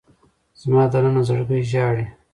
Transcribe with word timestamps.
زما 0.61 0.81
دننه 0.91 1.21
زړګی 1.27 1.61
ژاړي 1.71 2.05